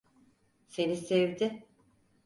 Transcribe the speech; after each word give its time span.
Seni 0.67 0.95
sevdi. 0.95 1.65